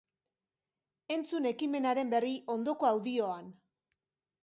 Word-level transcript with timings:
Entzun 1.17 1.47
ekimenaren 1.51 2.11
berri, 2.17 2.35
ondoko 2.57 2.91
audioan! 2.93 3.57